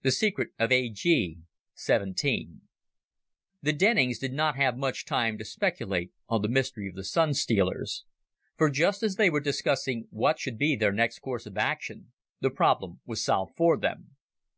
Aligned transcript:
The 0.00 0.12
Secret 0.12 0.52
of 0.58 0.72
A 0.72 0.88
G 0.88 1.40
17 1.74 2.62
The 3.60 3.72
Dennings 3.74 4.18
did 4.18 4.32
not 4.32 4.56
have 4.56 4.78
much 4.78 5.04
time 5.04 5.36
to 5.36 5.44
speculate 5.44 6.10
on 6.26 6.40
the 6.40 6.48
mystery 6.48 6.88
of 6.88 6.94
the 6.94 7.04
Sun 7.04 7.34
stealers. 7.34 8.06
For 8.56 8.70
just 8.70 9.02
as 9.02 9.16
they 9.16 9.28
were 9.28 9.40
discussing 9.40 10.06
what 10.08 10.38
should 10.38 10.56
be 10.56 10.74
their 10.74 10.92
next 10.94 11.18
course 11.18 11.44
of 11.44 11.58
action, 11.58 12.12
the 12.40 12.48
problem 12.48 13.02
was 13.04 13.22
solved 13.22 13.56
for 13.58 13.76
them. 13.76 14.16